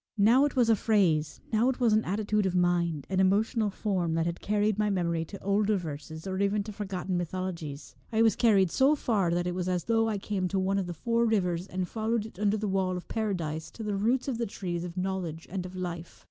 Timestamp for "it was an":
1.69-2.03